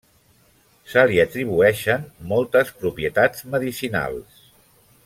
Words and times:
Se 0.93 1.03
li 1.11 1.19
atribueixen 1.23 2.09
moltes 2.33 2.73
propietats 2.81 3.47
medicinals. 3.57 4.43